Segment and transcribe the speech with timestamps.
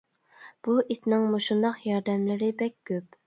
[0.67, 3.19] بۇ ئىتنىڭ مۇشۇنداق ياردەملىرى بەك كۆپ.